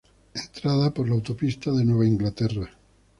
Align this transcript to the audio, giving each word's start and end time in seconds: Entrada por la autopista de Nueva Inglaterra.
Entrada 0.33 0.89
por 0.95 1.07
la 1.07 1.13
autopista 1.13 1.71
de 1.71 1.85
Nueva 1.85 2.07
Inglaterra. 2.07 2.71